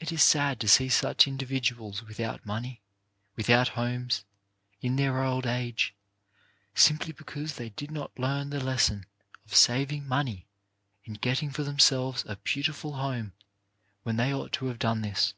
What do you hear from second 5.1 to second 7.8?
old age, simply because they